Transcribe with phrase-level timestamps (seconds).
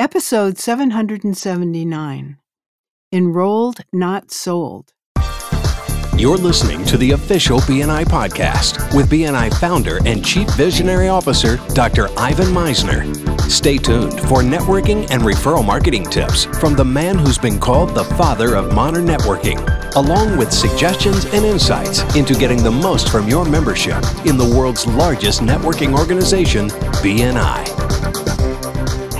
[0.00, 2.38] Episode 779
[3.12, 4.94] Enrolled, Not Sold.
[6.16, 12.08] You're listening to the official BNI podcast with BNI founder and chief visionary officer, Dr.
[12.18, 13.14] Ivan Misner.
[13.50, 18.04] Stay tuned for networking and referral marketing tips from the man who's been called the
[18.04, 19.60] father of modern networking,
[19.96, 24.86] along with suggestions and insights into getting the most from your membership in the world's
[24.86, 26.70] largest networking organization,
[27.02, 27.69] BNI.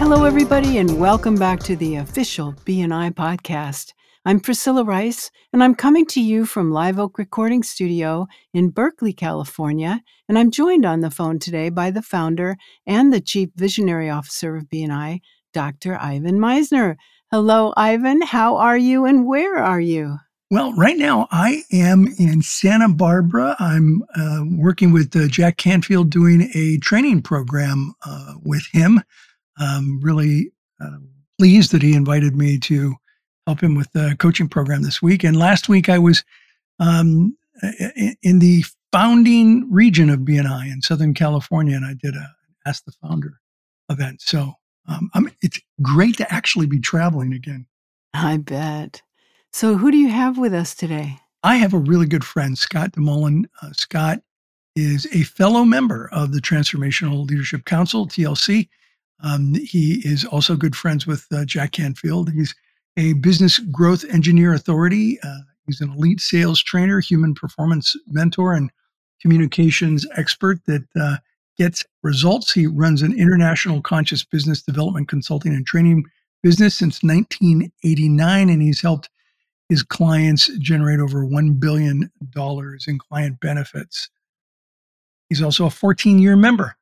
[0.01, 3.93] Hello, everybody, and welcome back to the official BNI podcast.
[4.25, 9.13] I'm Priscilla Rice, and I'm coming to you from Live Oak Recording Studio in Berkeley,
[9.13, 10.01] California.
[10.27, 14.57] And I'm joined on the phone today by the founder and the Chief Visionary Officer
[14.57, 15.21] of BNI,
[15.53, 15.99] Dr.
[16.01, 16.97] Ivan Misner.
[17.31, 18.23] Hello, Ivan.
[18.23, 20.17] How are you and where are you?
[20.51, 23.55] Well, right now I am in Santa Barbara.
[23.59, 29.03] I'm uh, working with uh, Jack Canfield doing a training program uh, with him.
[29.59, 30.99] I'm really uh,
[31.39, 32.95] pleased that he invited me to
[33.47, 35.25] help him with the coaching program this week.
[35.25, 36.25] And last week I was
[36.79, 37.37] um,
[38.23, 42.35] in the founding region of BNI in Southern California, and I did a
[42.67, 43.41] Ask the Founder
[43.89, 44.21] event.
[44.21, 44.55] So
[44.87, 47.67] um, it's great to actually be traveling again.
[48.13, 49.03] I bet.
[49.53, 51.19] So, who do you have with us today?
[51.43, 53.47] I have a really good friend, Scott deMoulin.
[53.63, 54.21] Uh, Scott
[54.77, 58.69] is a fellow member of the Transformational Leadership Council, TLC.
[59.23, 62.33] Um, he is also good friends with uh, Jack Canfield.
[62.33, 62.55] He's
[62.97, 65.19] a business growth engineer authority.
[65.23, 68.71] Uh, he's an elite sales trainer, human performance mentor, and
[69.21, 71.17] communications expert that uh,
[71.59, 72.53] gets results.
[72.53, 76.05] He runs an international conscious business development consulting and training
[76.43, 79.11] business since 1989, and he's helped
[79.69, 82.11] his clients generate over $1 billion
[82.89, 84.09] in client benefits.
[85.29, 86.77] He's also a 14 year member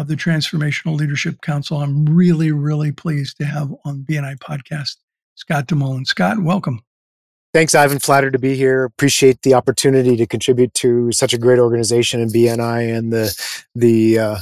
[0.00, 1.76] of the Transformational Leadership Council.
[1.76, 4.96] I'm really, really pleased to have on BNI podcast
[5.34, 6.06] Scott deMoulin.
[6.06, 6.80] Scott, welcome.
[7.52, 7.98] Thanks, Ivan.
[7.98, 8.84] Flattered to be here.
[8.84, 13.34] Appreciate the opportunity to contribute to such a great organization in BNI and the
[13.74, 14.38] the uh,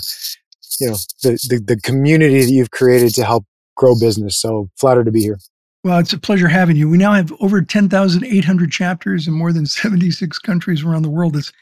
[0.81, 3.45] you know the, the the community that you've created to help
[3.77, 4.37] grow business.
[4.37, 5.39] So flattered to be here.
[5.83, 6.89] Well, it's a pleasure having you.
[6.89, 11.37] We now have over 10,800 chapters in more than 76 countries around the world.
[11.37, 11.53] It's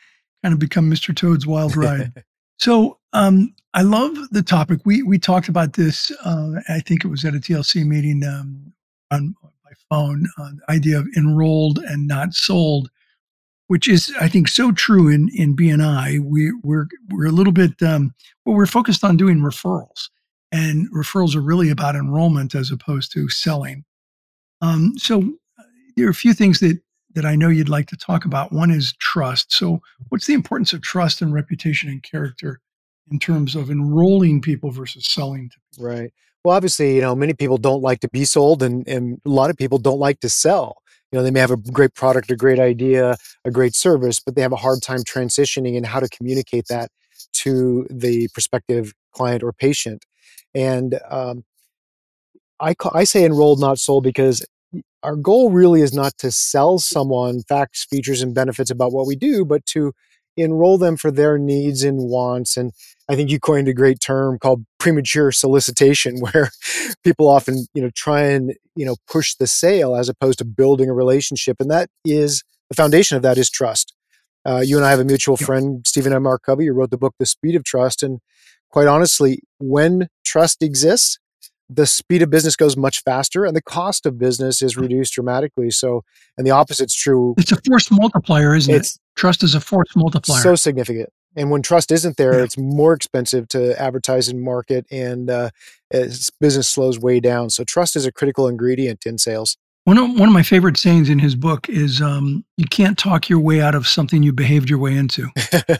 [0.42, 1.14] kind of become Mr.
[1.14, 2.24] Toad's wild ride.
[2.58, 4.80] so um, I love the topic.
[4.86, 6.10] We we talked about this.
[6.24, 8.72] Uh, I think it was at a TLC meeting um,
[9.10, 12.88] on my phone, uh, the idea of enrolled and not sold,
[13.66, 16.20] which is, I think, so true in in BNI.
[16.20, 18.14] We we're we're a little bit um,
[18.46, 20.08] well, we're focused on doing referrals,
[20.50, 23.84] and referrals are really about enrollment as opposed to selling.
[24.62, 25.20] Um, so
[25.58, 25.64] uh,
[25.98, 26.80] there are a few things that
[27.14, 28.52] that I know you'd like to talk about.
[28.52, 29.52] One is trust.
[29.52, 32.62] So, what's the importance of trust and reputation and character
[33.10, 35.86] in terms of enrolling people versus selling to people?
[35.86, 36.12] Right.
[36.44, 39.50] Well, obviously, you know, many people don't like to be sold, and, and a lot
[39.50, 40.76] of people don't like to sell.
[41.10, 44.34] You know, they may have a great product, a great idea, a great service, but
[44.34, 46.90] they have a hard time transitioning and how to communicate that
[47.32, 50.04] to the prospective client or patient.
[50.54, 51.44] And um,
[52.60, 54.44] I, call, I say enrolled, not sold, because
[55.02, 59.16] our goal really is not to sell someone facts, features, and benefits about what we
[59.16, 59.92] do, but to
[60.36, 62.56] enroll them for their needs and wants.
[62.56, 62.72] And
[63.08, 66.50] I think you coined a great term called premature solicitation, where
[67.04, 70.88] people often, you know, try and, you know, push the sale as opposed to building
[70.88, 71.56] a relationship.
[71.60, 73.94] And that is the foundation of that is trust.
[74.44, 76.26] Uh, you and I have a mutual friend, Stephen M.
[76.26, 76.38] R.
[76.38, 78.02] Covey, who wrote the book, The Speed of Trust.
[78.02, 78.20] And
[78.70, 81.18] quite honestly, when trust exists,
[81.68, 85.70] the speed of business goes much faster and the cost of business is reduced dramatically.
[85.70, 86.04] So,
[86.38, 87.34] and the opposite's true.
[87.38, 89.00] It's a force multiplier, isn't it's it?
[89.16, 90.40] Trust is a force multiplier.
[90.40, 91.10] So significant.
[91.34, 92.44] And when trust isn't there, yeah.
[92.44, 95.50] it's more expensive to advertise and market, and uh,
[96.40, 97.50] business slows way down.
[97.50, 99.58] So, trust is a critical ingredient in sales.
[99.84, 103.28] One of, one of my favorite sayings in his book is um, you can't talk
[103.28, 105.28] your way out of something you behaved your way into.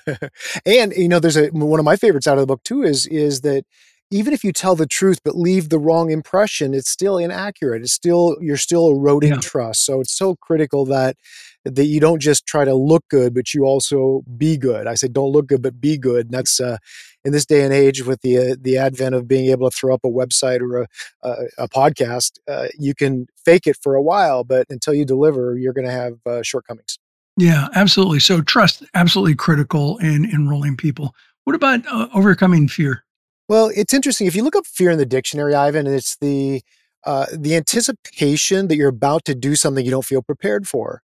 [0.66, 3.06] and you know, there's a one of my favorites out of the book too is
[3.06, 3.64] is that
[4.10, 7.82] even if you tell the truth but leave the wrong impression, it's still inaccurate.
[7.82, 9.40] It's still you're still eroding yeah.
[9.40, 9.84] trust.
[9.84, 11.16] So it's so critical that
[11.64, 14.86] that you don't just try to look good, but you also be good.
[14.86, 16.26] I say don't look good, but be good.
[16.26, 16.76] And that's uh,
[17.24, 19.92] in this day and age with the uh, the advent of being able to throw
[19.94, 20.86] up a website or a
[21.22, 25.56] a, a podcast, uh, you can fake it for a while, but until you deliver,
[25.56, 26.98] you're going to have uh, shortcomings.
[27.36, 28.20] Yeah, absolutely.
[28.20, 31.14] So trust absolutely critical in enrolling people.
[31.44, 33.04] What about uh, overcoming fear?
[33.48, 34.26] Well, it's interesting.
[34.26, 36.62] If you look up fear in the dictionary, Ivan, it's the
[37.04, 41.02] uh, the anticipation that you're about to do something you don't feel prepared for.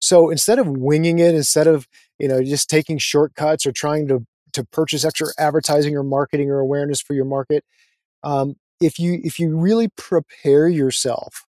[0.00, 1.86] So instead of winging it, instead of
[2.18, 6.60] you know just taking shortcuts or trying to to purchase extra advertising or marketing or
[6.60, 7.64] awareness for your market,
[8.22, 11.44] um, if you if you really prepare yourself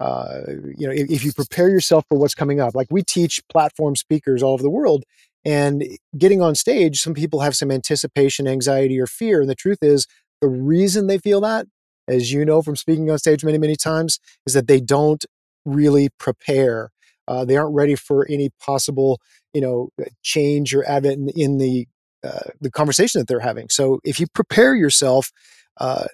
[0.00, 0.40] uh,
[0.76, 3.94] you know if, if, you prepare yourself for what's coming up like we teach platform
[3.94, 5.04] speakers all over the world
[5.44, 5.84] and
[6.16, 10.06] getting on stage some people have some anticipation anxiety or fear and the truth is
[10.40, 11.66] the reason they feel that
[12.08, 15.24] as you know from speaking on stage many many times is that they don't
[15.64, 16.90] really prepare
[17.28, 19.20] uh, they aren't ready for any possible
[19.52, 19.88] you know
[20.22, 21.86] change or advent in, in the
[22.24, 25.30] uh, the conversation that they're having so if you prepare yourself
[25.78, 26.04] uh,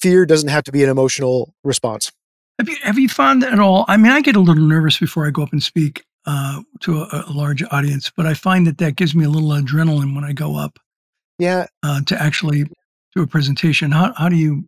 [0.00, 2.10] fear doesn't have to be an emotional response.
[2.58, 3.84] Have you have you found that at all?
[3.88, 7.02] I mean, I get a little nervous before I go up and speak uh, to
[7.02, 10.24] a, a, large audience, but I find that that gives me a little adrenaline when
[10.24, 10.78] I go up.
[11.38, 11.66] Yeah.
[11.82, 12.64] Uh, to actually
[13.14, 14.64] do a presentation, how how do you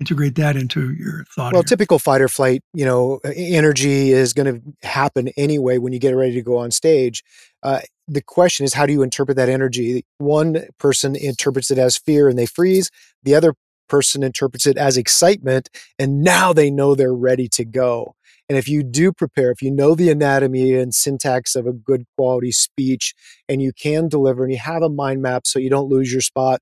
[0.00, 1.52] integrate that into your thought?
[1.52, 1.68] Well, here?
[1.68, 6.14] typical fight or flight, you know, energy is going to happen anyway when you get
[6.14, 7.24] ready to go on stage.
[7.62, 10.04] Uh, the question is, how do you interpret that energy?
[10.18, 12.90] One person interprets it as fear and they freeze.
[13.24, 13.54] The other
[13.88, 15.68] person interprets it as excitement
[15.98, 18.14] and now they know they're ready to go
[18.48, 22.04] and if you do prepare if you know the anatomy and syntax of a good
[22.16, 23.14] quality speech
[23.48, 26.20] and you can deliver and you have a mind map so you don't lose your
[26.20, 26.60] spot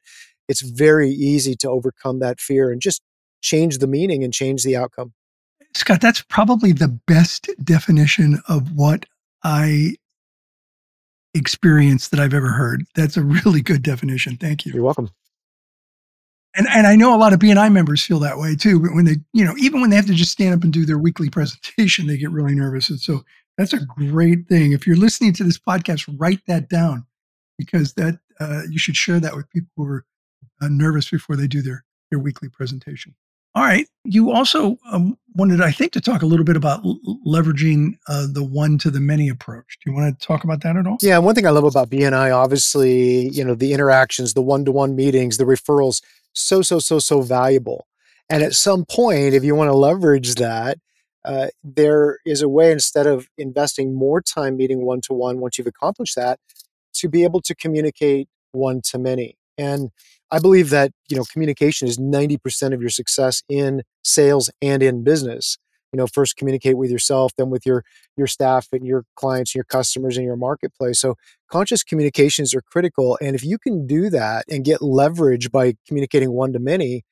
[0.48, 3.02] it's very easy to overcome that fear and just
[3.42, 5.12] change the meaning and change the outcome.
[5.74, 9.04] Scott that's probably the best definition of what
[9.44, 9.94] i
[11.34, 12.84] experience that i've ever heard.
[12.94, 14.36] That's a really good definition.
[14.36, 14.72] Thank you.
[14.72, 15.10] You're welcome
[16.56, 18.80] and and I know a lot of BNI members feel that way too.
[18.80, 20.98] When they, you know, even when they have to just stand up and do their
[20.98, 22.90] weekly presentation, they get really nervous.
[22.90, 23.24] And so
[23.58, 24.72] that's a great thing.
[24.72, 27.06] If you're listening to this podcast, write that down
[27.58, 30.04] because that uh, you should share that with people who are
[30.62, 33.14] uh, nervous before they do their their weekly presentation.
[33.56, 33.88] All right.
[34.04, 38.26] You also um, wanted, I think, to talk a little bit about l- leveraging uh,
[38.30, 39.78] the one to the many approach.
[39.82, 40.98] Do you want to talk about that at all?
[41.00, 41.16] Yeah.
[41.16, 44.94] One thing I love about BNI, obviously, you know, the interactions, the one to one
[44.94, 46.02] meetings, the referrals
[46.34, 47.86] so, so, so, so valuable.
[48.28, 50.76] And at some point, if you want to leverage that,
[51.24, 55.56] uh, there is a way instead of investing more time meeting one to one once
[55.56, 56.38] you've accomplished that,
[56.92, 59.38] to be able to communicate one to many.
[59.58, 59.90] And
[60.30, 65.04] I believe that you know communication is 90% of your success in sales and in
[65.04, 65.58] business.
[65.92, 67.84] You know, first communicate with yourself, then with your
[68.16, 71.00] your staff and your clients, your customers, and your marketplace.
[71.00, 71.14] So
[71.50, 73.16] conscious communications are critical.
[73.22, 77.04] And if you can do that and get leverage by communicating one to many,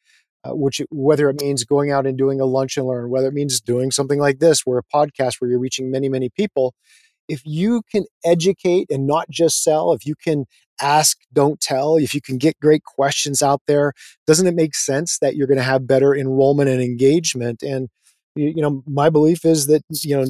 [0.44, 3.34] uh, which whether it means going out and doing a lunch and learn, whether it
[3.34, 6.74] means doing something like this, where a podcast where you're reaching many, many people,
[7.28, 10.44] if you can educate and not just sell, if you can
[10.80, 13.92] ask, don't tell, if you can get great questions out there,
[14.26, 17.62] doesn't it make sense that you're going to have better enrollment and engagement?
[17.62, 17.88] And
[18.36, 20.26] you know, my belief is that you know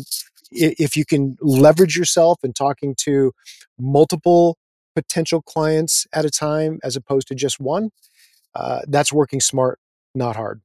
[0.50, 3.32] if you can leverage yourself in talking to
[3.79, 4.56] multiple
[4.94, 7.90] potential clients at a time as opposed to just one,
[8.55, 9.81] uh, that's working smart,
[10.14, 10.61] not hard.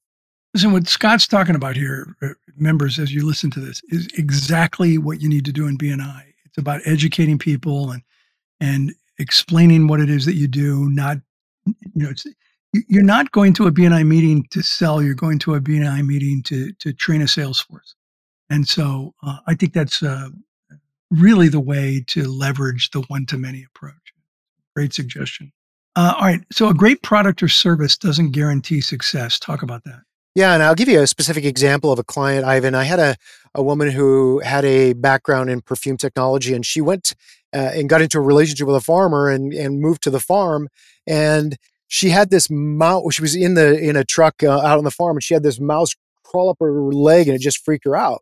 [0.53, 4.97] Listen, what Scott's talking about here, uh, members, as you listen to this, is exactly
[4.97, 6.23] what you need to do in BNI.
[6.45, 8.01] It's about educating people and
[8.59, 10.89] and explaining what it is that you do.
[10.89, 11.17] Not,
[11.65, 12.11] you know,
[12.87, 15.01] you're not going to a BNI meeting to sell.
[15.01, 17.95] You're going to a BNI meeting to to train a sales force.
[18.49, 20.29] And so uh, I think that's uh,
[21.11, 23.93] really the way to leverage the one to many approach.
[24.75, 25.51] Great suggestion.
[25.95, 26.41] Uh, all right.
[26.51, 29.39] So a great product or service doesn't guarantee success.
[29.39, 30.01] Talk about that.
[30.35, 32.75] Yeah, and I'll give you a specific example of a client, Ivan.
[32.75, 33.15] I had a,
[33.55, 37.15] a woman who had a background in perfume technology, and she went
[37.53, 40.69] uh, and got into a relationship with a farmer and, and moved to the farm.
[41.07, 43.15] And she had this mouse.
[43.15, 45.43] She was in the in a truck uh, out on the farm, and she had
[45.43, 48.21] this mouse crawl up her leg, and it just freaked her out.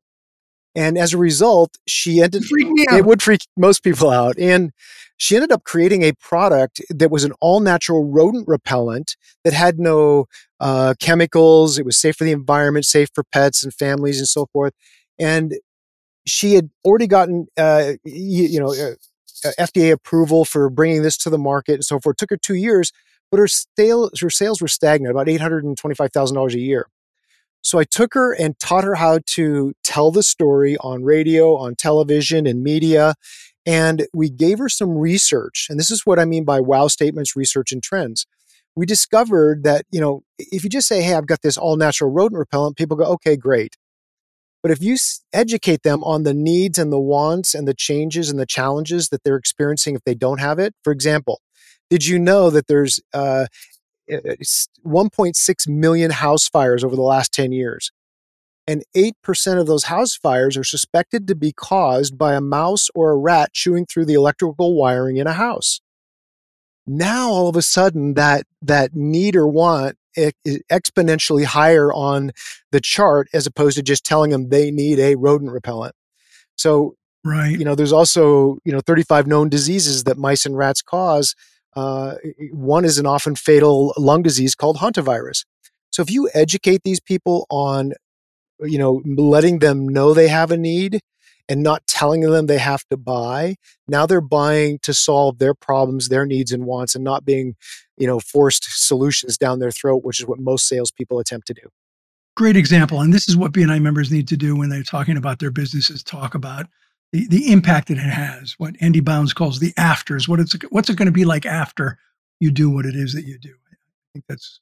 [0.78, 2.44] And as a result, she ended
[3.00, 4.38] it would freak most people out.
[4.38, 4.72] And
[5.18, 9.80] she ended up creating a product that was an all natural rodent repellent that had
[9.80, 10.28] no
[10.60, 11.78] uh, chemicals.
[11.78, 14.74] It was safe for the environment, safe for pets and families and so forth.
[15.20, 15.56] And
[16.26, 18.96] she had already gotten, uh, you, you, know, uh,
[19.46, 22.16] uh FDA approval for bringing this to the market and so forth.
[22.16, 22.92] It took her two years,
[23.32, 26.88] but her, sales her sales were stagnant, about $825,000 a year.
[27.62, 31.76] So I took her and taught her how to tell the story on radio, on
[31.76, 33.16] television, and media.
[33.66, 35.68] And we gave her some research.
[35.70, 38.26] And this is what I mean by wow statements, research, and trends.
[38.78, 42.12] We discovered that, you know, if you just say, hey, I've got this all natural
[42.12, 43.76] rodent repellent, people go, okay, great.
[44.62, 44.98] But if you
[45.34, 49.24] educate them on the needs and the wants and the changes and the challenges that
[49.24, 51.42] they're experiencing if they don't have it, for example,
[51.90, 53.48] did you know that there's uh,
[54.10, 57.92] 1.6 million house fires over the last 10 years.
[58.66, 63.12] And 8% of those house fires are suspected to be caused by a mouse or
[63.12, 65.80] a rat chewing through the electrical wiring in a house.
[66.88, 70.34] Now, all of a sudden, that, that need or want is
[70.72, 72.32] exponentially higher on
[72.72, 75.94] the chart as opposed to just telling them they need a rodent repellent.
[76.56, 77.52] So, right.
[77.52, 81.36] you know, there's also, you know, 35 known diseases that mice and rats cause.
[81.76, 82.16] Uh,
[82.52, 85.46] one is an often fatal lung disease called hantavirus.
[85.92, 87.94] So if you educate these people on,
[88.60, 91.02] you know, letting them know they have a need
[91.50, 93.56] and not telling them they have to buy.
[93.88, 97.56] Now they're buying to solve their problems, their needs and wants, and not being,
[97.98, 101.70] you know, forced solutions down their throat, which is what most salespeople attempt to do.
[102.36, 103.02] Great example.
[103.02, 106.04] And this is what BNI members need to do when they're talking about their businesses,
[106.04, 106.68] talk about
[107.12, 110.90] the, the impact that it has, what Andy Bounds calls the afters, what it's what's
[110.90, 111.98] it going to be like after
[112.40, 113.56] you do what it is that you do.
[113.72, 113.76] I
[114.14, 114.60] think that's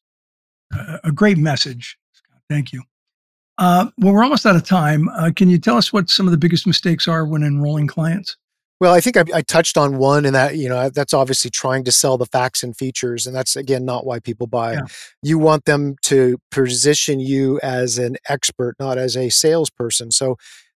[0.73, 1.97] a, a great message.
[2.49, 2.83] Thank you.
[3.57, 5.07] Uh, well, we're almost out of time.
[5.09, 8.35] Uh, can you tell us what some of the biggest mistakes are when enrolling clients?
[8.81, 11.85] Well, I think I, I, touched on one, and that you know that's obviously trying
[11.85, 14.73] to sell the facts and features, and that's again not why people buy.
[14.73, 14.81] Yeah.
[15.23, 20.11] You want them to position you as an expert, not as a salesperson.
[20.11, 20.35] So,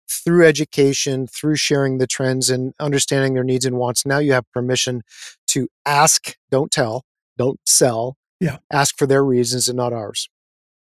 [0.09, 4.45] through education, through sharing the trends and understanding their needs and wants, now you have
[4.53, 5.03] permission
[5.49, 7.05] to ask, don't tell,
[7.37, 8.17] don't sell.
[8.39, 10.29] Yeah, ask for their reasons and not ours.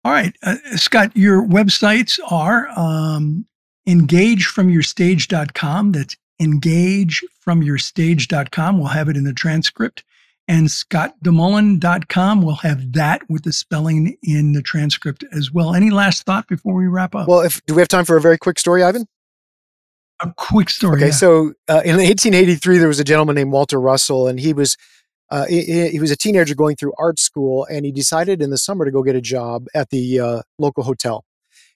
[0.05, 3.47] All right, uh, Scott, your websites are um,
[3.89, 5.93] engagefromyourstage.com.
[5.93, 8.79] That's engagefromyourstage.com.
[8.79, 10.05] We'll have it in the transcript.
[10.51, 12.43] And scottdemoulin.com.
[12.43, 15.75] We'll have that with the spelling in the transcript as well.
[15.75, 17.29] Any last thought before we wrap up?
[17.29, 19.07] Well, if do we have time for a very quick story, Ivan?
[20.23, 20.97] A quick story.
[20.97, 21.13] Okay, yeah.
[21.13, 24.79] so uh, in 1883, there was a gentleman named Walter Russell, and he was
[25.31, 28.57] uh, he, he, was a teenager going through art school, and he decided in the
[28.57, 31.25] summer to go get a job at the uh, local hotel.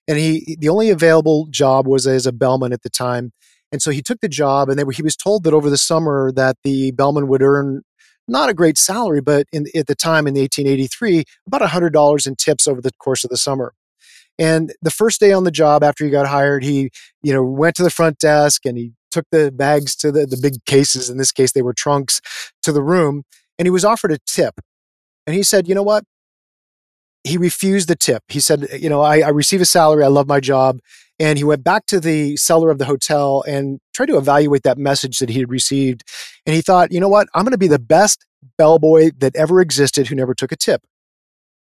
[0.09, 3.33] And he the only available job was as a bellman at the time,
[3.71, 4.69] and so he took the job.
[4.69, 7.83] And were, he was told that over the summer that the bellman would earn
[8.27, 12.37] not a great salary, but in, at the time in 1883, about hundred dollars in
[12.37, 13.75] tips over the course of the summer.
[14.39, 16.91] And the first day on the job after he got hired, he
[17.23, 20.39] you know went to the front desk and he took the bags to the, the
[20.41, 21.11] big cases.
[21.11, 22.23] In this case, they were trunks
[22.63, 23.25] to the room
[23.59, 24.61] and he was offered a tip.
[25.27, 26.05] And he said, you know what?
[27.25, 28.25] He refused the tip.
[28.29, 30.03] He said, you know, I, I receive a salary.
[30.03, 30.81] I love my job.
[31.21, 34.79] And he went back to the cellar of the hotel and tried to evaluate that
[34.79, 36.03] message that he had received.
[36.47, 37.29] And he thought, you know what?
[37.35, 38.27] I'm going to be the best
[38.59, 40.83] bellboy that ever existed who never took a tip.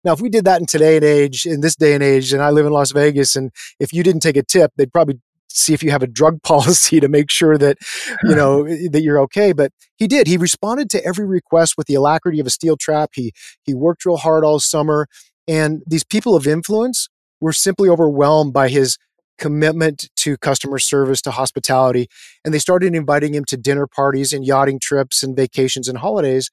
[0.04, 2.42] Now, if we did that in today and age, in this day and age, and
[2.42, 3.50] I live in Las Vegas, and
[3.80, 5.20] if you didn't take a tip, they'd probably
[5.56, 7.78] see if you have a drug policy to make sure that
[8.24, 10.26] you know that you're okay but he did.
[10.26, 13.10] He responded to every request with the alacrity of a steel trap.
[13.14, 13.32] He
[13.64, 15.06] he worked real hard all summer
[15.48, 17.08] and these people of influence
[17.40, 18.98] were simply overwhelmed by his
[19.38, 22.08] commitment to customer service to hospitality
[22.44, 26.50] and they started inviting him to dinner parties and yachting trips and vacations and holidays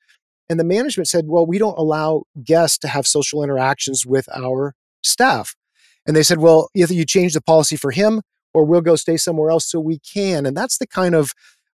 [0.49, 4.75] and the management said well we don't allow guests to have social interactions with our
[5.03, 5.55] staff.
[6.05, 8.21] And they said well either you change the policy for him
[8.53, 10.45] or we'll go stay somewhere else so we can.
[10.45, 11.33] And that's the kind of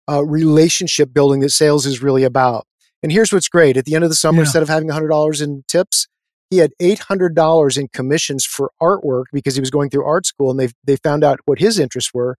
[0.08, 2.66] uh, relationship building that sales is really about.
[3.02, 4.42] And here's what's great at the end of the summer, yeah.
[4.42, 6.08] instead of having $100 in tips,
[6.50, 10.58] he had $800 in commissions for artwork because he was going through art school and
[10.58, 12.36] they, they found out what his interests were.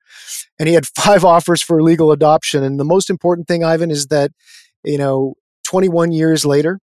[0.57, 2.63] And he had five offers for legal adoption.
[2.63, 4.31] And the most important thing, Ivan, is that,
[4.83, 6.79] you know, 21 years later,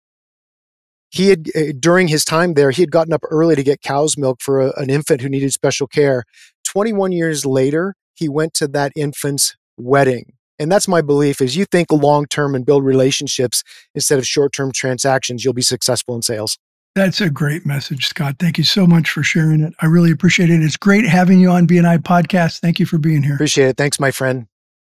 [1.15, 4.17] he had uh, during his time there he had gotten up early to get cow's
[4.17, 6.23] milk for a, an infant who needed special care
[6.75, 10.33] 21 years later, he went to that infant's wedding.
[10.59, 14.51] And that's my belief is you think long term and build relationships instead of short
[14.51, 16.57] term transactions, you'll be successful in sales.
[16.95, 18.35] That's a great message, Scott.
[18.39, 19.73] Thank you so much for sharing it.
[19.81, 20.61] I really appreciate it.
[20.61, 22.59] It's great having you on BNI podcast.
[22.59, 23.35] Thank you for being here.
[23.35, 23.77] Appreciate it.
[23.77, 24.47] Thanks, my friend.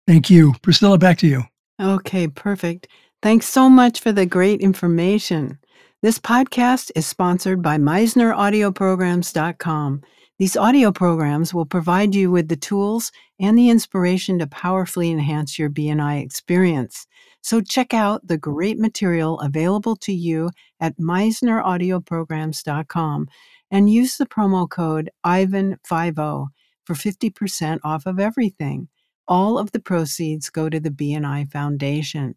[0.08, 0.56] Thank you.
[0.62, 1.44] Priscilla, back to you.
[1.82, 2.88] Okay, perfect.
[3.22, 5.60] Thanks so much for the great information.
[6.02, 10.02] This podcast is sponsored by MisnerAudioprograms.com.
[10.38, 15.60] These audio programs will provide you with the tools and the inspiration to powerfully enhance
[15.60, 17.06] your BNI experience.
[17.42, 23.28] So check out the great material available to you at MisnerAudioprograms.com
[23.70, 26.48] and use the promo code IVAN50
[26.86, 28.88] for 50% off of everything.
[29.28, 32.36] All of the proceeds go to the BNI Foundation.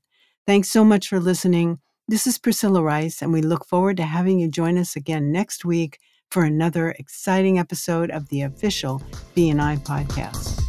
[0.48, 1.78] Thanks so much for listening.
[2.08, 5.64] This is Priscilla Rice, and we look forward to having you join us again next
[5.64, 6.00] week
[6.32, 9.00] for another exciting episode of the official
[9.36, 10.60] BNI podcast.